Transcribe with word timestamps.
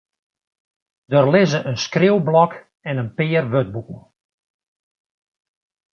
Der 1.11 1.25
lizze 1.33 1.59
in 1.69 1.77
skriuwblok 1.85 2.51
en 2.89 2.99
in 3.03 3.09
pear 3.17 3.45
wurdboeken. 3.51 4.01